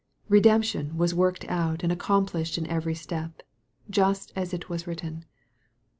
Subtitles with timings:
[0.29, 3.43] Redemption was worked out and accomplished in every step,
[3.87, 5.25] just "as it was written."